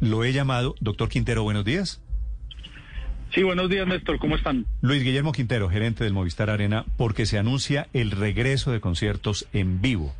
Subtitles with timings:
[0.00, 0.74] Lo he llamado.
[0.80, 2.02] Doctor Quintero, buenos días.
[3.34, 4.18] Sí, buenos días, Néstor.
[4.18, 4.66] ¿Cómo están?
[4.82, 9.80] Luis Guillermo Quintero, gerente del Movistar Arena, porque se anuncia el regreso de conciertos en
[9.80, 10.14] vivo.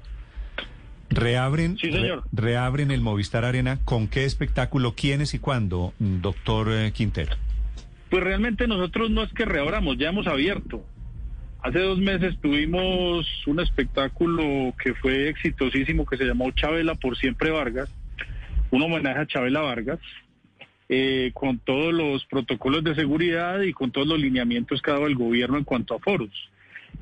[1.09, 2.25] Reabren, Sí, señor.
[2.33, 3.79] re- reabren el Movistar Arena.
[3.85, 7.37] ¿Con qué espectáculo, quiénes y cuándo, doctor eh, Quintero?
[8.11, 10.85] Pues realmente nosotros no es que reabramos, ya hemos abierto.
[11.63, 17.51] Hace dos meses tuvimos un espectáculo que fue exitosísimo que se llamó Chabela por siempre
[17.51, 17.89] Vargas,
[18.71, 20.01] un homenaje a Chabela Vargas,
[20.89, 25.07] eh, con todos los protocolos de seguridad y con todos los lineamientos que ha dado
[25.07, 26.31] el gobierno en cuanto a foros.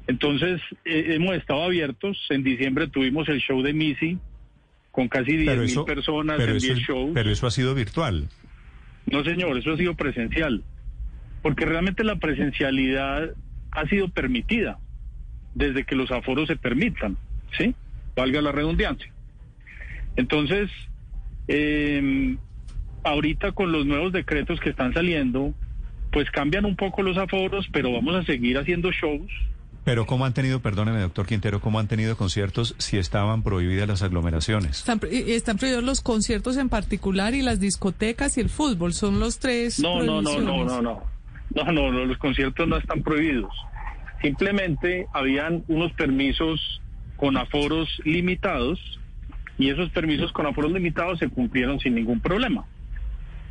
[0.06, 2.18] Entonces, eh, hemos estado abiertos.
[2.30, 4.18] En diciembre tuvimos el show de Missy
[4.90, 7.10] con casi 10 mil personas pero en eso 10 es- shows.
[7.14, 8.28] pero eso ha sido virtual.
[9.06, 10.62] No, señor, eso ha sido presencial.
[11.42, 13.30] Porque realmente la presencialidad
[13.70, 14.78] ha sido permitida
[15.54, 17.16] desde que los aforos se permitan,
[17.58, 17.74] ¿sí?
[18.16, 19.12] Valga la redundancia.
[20.16, 20.70] Entonces,
[21.48, 22.36] eh,
[23.02, 25.54] ahorita con los nuevos decretos que están saliendo,
[26.12, 29.30] pues cambian un poco los aforos, pero vamos a seguir haciendo shows.
[29.84, 34.02] Pero ¿cómo han tenido, perdóneme, doctor Quintero, cómo han tenido conciertos si estaban prohibidas las
[34.02, 34.78] aglomeraciones?
[34.78, 38.94] Están, están prohibidos los conciertos en particular y las discotecas y el fútbol.
[38.94, 39.78] Son los tres.
[39.80, 41.02] No, no, no, no, no, no.
[41.54, 43.52] No, no, no, los conciertos no están prohibidos.
[44.22, 46.80] Simplemente habían unos permisos
[47.16, 48.80] con aforos limitados
[49.58, 52.64] y esos permisos con aforos limitados se cumplieron sin ningún problema.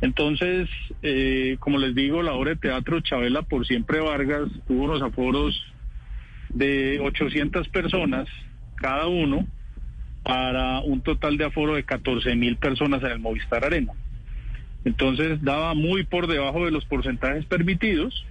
[0.00, 0.68] Entonces,
[1.02, 5.54] eh, como les digo, la obra de teatro Chabela por siempre Vargas tuvo unos aforos
[6.50, 8.28] de 800 personas
[8.76, 9.46] cada uno
[10.22, 13.92] para un total de aforo de 14 mil personas en el Movistar Arena.
[14.84, 18.26] Entonces daba muy por debajo de los porcentajes permitidos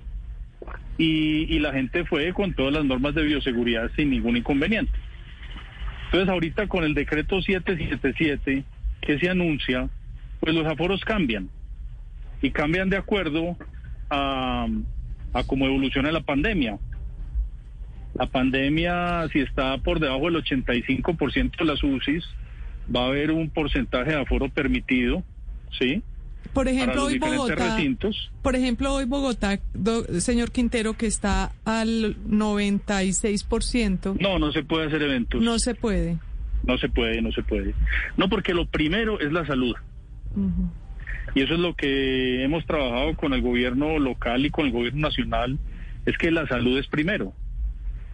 [0.98, 4.92] y, y la gente fue con todas las normas de bioseguridad sin ningún inconveniente.
[6.14, 8.64] Entonces ahorita con el decreto 777
[9.02, 9.90] que se anuncia,
[10.40, 11.50] pues los aforos cambian
[12.40, 13.58] y cambian de acuerdo
[14.12, 14.68] a,
[15.34, 16.78] a cómo evoluciona la pandemia.
[18.14, 22.24] La pandemia, si está por debajo del 85% de las UCIs,
[22.96, 25.24] va a haber un porcentaje de aforo permitido,
[25.80, 26.04] ¿sí?
[26.52, 27.76] Por ejemplo, hoy Bogotá.
[27.78, 28.32] recintos.
[28.42, 34.18] Por ejemplo, hoy Bogotá, do- señor Quintero, que está al 96%.
[34.20, 35.42] No, no se puede hacer eventos.
[35.42, 36.18] No se puede.
[36.66, 37.74] No se puede, no se puede.
[38.18, 39.76] No, porque lo primero es la salud.
[41.36, 45.02] Y eso es lo que hemos trabajado con el gobierno local y con el gobierno
[45.02, 45.58] nacional,
[46.06, 47.34] es que la salud es primero.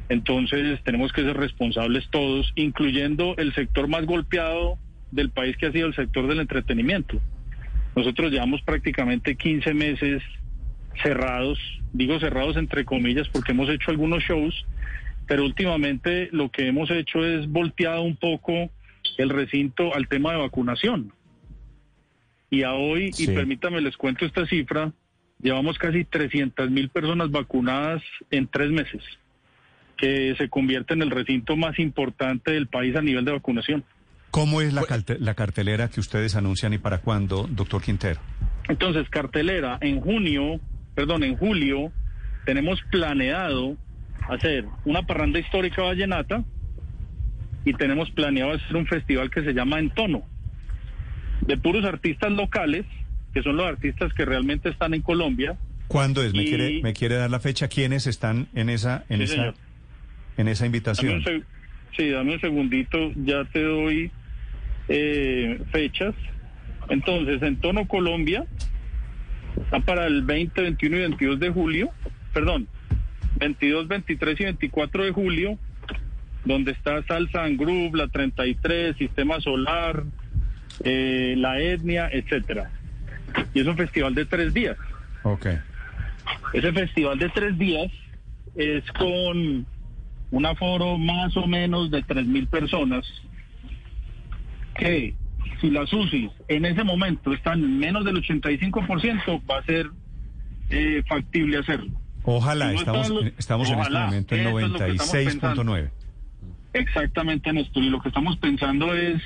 [0.10, 4.78] Entonces tenemos que ser responsables todos, incluyendo el sector más golpeado
[5.12, 7.20] del país que ha sido el sector del entretenimiento.
[7.96, 10.24] Nosotros llevamos prácticamente 15 meses
[11.02, 11.60] cerrados,
[11.94, 14.66] digo cerrados entre comillas porque hemos hecho algunos shows,
[15.28, 18.70] pero últimamente lo que hemos hecho es volteado un poco
[19.18, 21.14] el recinto al tema de vacunación.
[22.50, 23.26] Y a hoy, Sí.
[23.26, 24.92] y permítame les cuento esta cifra,
[25.42, 28.02] llevamos casi 300 mil personas vacunadas
[28.32, 29.04] en tres meses,
[29.98, 33.84] que se convierte en el recinto más importante del país a nivel de vacunación.
[34.32, 38.20] ¿Cómo es la, calte- la cartelera que ustedes anuncian y para cuándo, doctor Quintero?
[38.68, 40.60] Entonces, cartelera, en junio,
[40.96, 41.92] perdón, en julio,
[42.46, 43.76] tenemos planeado
[44.30, 46.44] hacer una parranda histórica vallenata
[47.66, 50.22] y tenemos planeado hacer un festival que se llama Entono,
[51.42, 52.86] de puros artistas locales,
[53.34, 55.58] que son los artistas que realmente están en Colombia.
[55.88, 56.34] ¿Cuándo es?
[56.34, 57.68] ¿Me, Y- quiere, ¿Me quiere dar la fecha?
[57.68, 59.56] ¿Quiénes están en esa, en Sí, esa, señor.
[60.38, 61.14] en esa Dame invitación?
[61.16, 61.44] un
[61.98, 64.12] sí, dame un segundito, ya te doy
[64.90, 66.16] eh, fechas.
[66.90, 68.46] Entonces, en tono Colombia,
[69.64, 71.92] está para el 20, 21 y 22 de julio,
[72.34, 72.68] perdón,
[73.38, 75.60] 22, 23 y 24 de julio,
[76.46, 80.04] donde está Salsa and Groove, la 33, Sistema Solar,
[80.84, 82.72] eh, la etnia, etcétera.
[83.54, 84.78] Y es un festival de tres días.
[85.24, 85.48] Ok.
[86.54, 87.92] Ese festival de tres días
[88.56, 89.66] es con
[90.32, 93.06] un aforo más o menos de tres mil personas
[94.80, 95.16] que
[95.62, 99.88] si las UCIs en ese momento están en menos del 85% va a ser
[100.70, 101.92] eh, factible hacerlo.
[102.24, 104.92] Ojalá, Si no estamos, los- estamos en este ojalá, momento en eso es lo que
[104.92, 105.90] estamos 96.9.
[106.74, 107.84] Exactamente, Néstor.
[107.84, 109.22] Y lo que estamos pensando es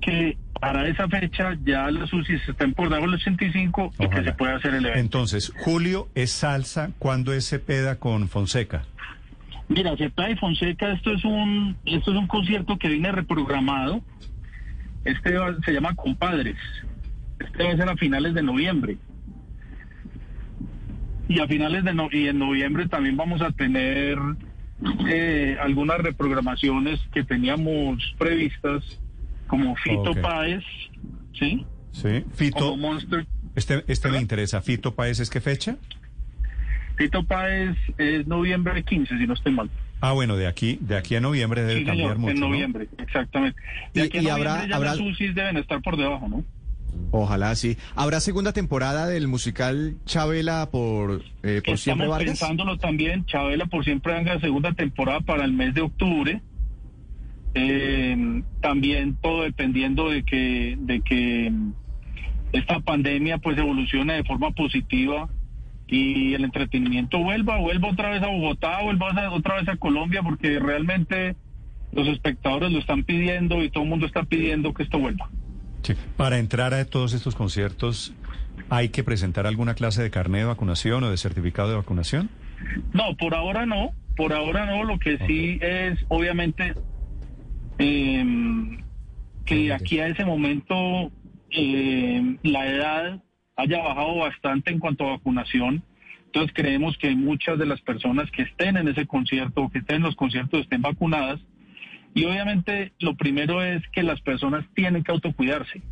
[0.00, 4.24] que para esa fecha ya las UCI estén por debajo del 85 y que Ojalá.
[4.24, 5.00] se pueda hacer el evento.
[5.00, 8.84] Entonces, Julio es salsa, ¿cuándo es Cepeda con Fonseca?
[9.70, 14.02] Mira, Cepeda y Fonseca, esto es un esto es un concierto que viene reprogramado.
[15.04, 16.56] Este va- se llama Compadres.
[17.38, 18.98] Este va a ser a finales de noviembre.
[21.28, 24.18] Y a finales de no- y en noviembre también vamos a tener
[25.08, 28.82] eh, algunas reprogramaciones que teníamos previstas,
[29.46, 30.20] como Fito Ok.
[30.20, 30.64] Páez,
[31.38, 31.64] ¿sí?
[31.92, 32.22] Sí.
[32.22, 33.26] Como Fito, Monster.
[33.54, 34.60] este, este me interesa.
[34.62, 35.76] ¿Fito Paez es qué fecha?
[37.00, 39.70] Fito Páez es noviembre 15, si no estoy mal.
[40.02, 42.32] Ah, bueno, de aquí, de aquí a noviembre debe Sí, cambiar señor, mucho.
[42.34, 42.48] en ¿no?
[42.48, 43.58] noviembre, exactamente.
[43.94, 46.28] De Y- aquí a y habrá- noviembre ya habrá- las UCIs deben estar por debajo,
[46.28, 46.44] ¿no?
[47.10, 47.78] Ojalá sí.
[47.96, 52.38] ¿Habrá segunda temporada del musical Chabela por, eh, por siempre Estamos Vargas?
[52.38, 56.42] pensándolo también, Chabela por siempre haga segunda temporada para el mes de octubre.
[57.54, 61.50] Eh, también todo dependiendo de que, de que
[62.52, 65.30] esta pandemia pues evolucione de forma positiva
[65.90, 70.60] y el entretenimiento vuelva, vuelva otra vez a Bogotá, vuelva otra vez a Colombia, porque
[70.60, 71.34] realmente
[71.92, 75.28] los espectadores lo están pidiendo y todo el mundo está pidiendo que esto vuelva.
[75.82, 75.94] Sí.
[76.16, 78.14] Para entrar a todos estos conciertos,
[78.68, 82.30] ¿hay que presentar alguna clase de carnet de vacunación o de certificado de vacunación?
[82.92, 83.90] No, por ahora no.
[84.16, 84.84] Por ahora no.
[84.84, 86.74] Lo que sí es, obviamente,
[87.78, 88.78] eh,
[89.44, 91.10] que aquí a ese momento
[91.50, 93.22] eh, la edad
[93.60, 95.82] haya bajado bastante en cuanto a vacunación.
[96.26, 99.96] Entonces creemos que muchas de las personas que estén en ese concierto o que estén
[99.96, 101.40] en los conciertos estén vacunadas.
[102.14, 105.82] Y obviamente lo primero es que las personas tienen que autocuidarse.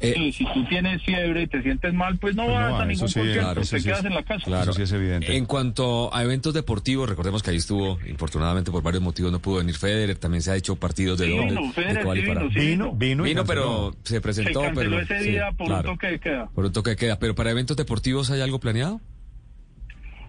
[0.00, 2.72] Eh, Sí, si tú tienes fiebre y te sientes mal, pues no Pues no vas
[2.74, 4.44] va, a ningún sí, concierto, claro, te sí quedas es- en la casa.
[4.44, 4.62] Claro.
[4.62, 5.36] Eso sí es evidente.
[5.36, 9.56] En cuanto a eventos deportivos, recordemos que ahí estuvo, infortunadamente por varios motivos no pudo
[9.58, 12.20] venir Federer, también se ha hecho partidos de Sí, dónde, vino, de Federer, cuál y
[12.20, 12.58] sí para- vino, sí.
[12.68, 15.90] Vino, vino, y Vino, pero se Se presentó, canceló pero ese sí, día por claro,
[15.90, 16.46] un toque de queda.
[16.54, 19.00] por un toque de queda, pero para eventos deportivos hay algo planeado?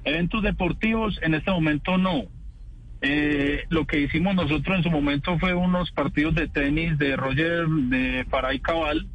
[0.04, 2.24] Eventos deportivos en este momento no.
[3.02, 7.66] Eh, lo que hicimos nosotros en su momento fue unos partidos de tenis de Roger
[7.66, 9.08] de Farah y Cabal,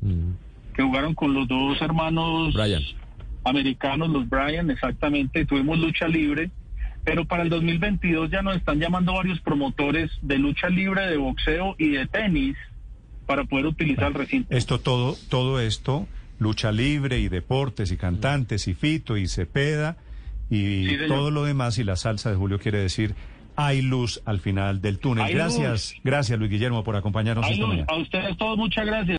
[0.74, 2.82] que jugaron con los dos hermanos Brian.
[3.44, 6.50] americanos, los Bryan, exactamente, tuvimos lucha libre.
[7.04, 11.74] Pero para el 2022 ya nos están llamando varios promotores de lucha libre, de boxeo
[11.78, 12.56] y de tenis
[13.26, 14.54] para poder utilizar el recinto.
[14.56, 16.06] Esto todo, todo esto,
[16.38, 19.96] lucha libre y deportes y cantantes y Fito y Cepeda
[20.48, 23.14] y Sí, todo lo demás y la salsa de Julio quiere decir
[23.56, 25.24] hay luz al final del túnel.
[25.26, 26.00] Hay gracias, luz.
[26.04, 27.86] gracias Luis Guillermo por acompañarnos Ay, esta Luz, mañana.
[27.92, 29.18] a ustedes todos muchas gracias.